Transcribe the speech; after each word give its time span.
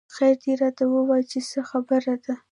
خېر 0.15 0.33
دۍ 0.41 0.53
راته 0.61 0.83
وويه 0.87 1.27
چې 1.31 1.39
څه 1.49 1.59
خبره 1.69 2.15
ده 2.23 2.33